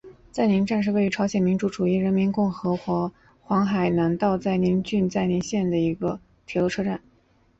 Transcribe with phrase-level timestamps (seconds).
[0.31, 3.11] 载宁站是位于朝鲜民主主义人民共和国
[3.43, 6.99] 黄海南道载宁郡载宁邑的一个铁路车站。